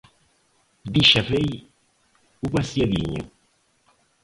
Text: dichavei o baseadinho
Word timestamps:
dichavei 0.93 1.51
o 2.45 2.49
baseadinho 2.53 3.23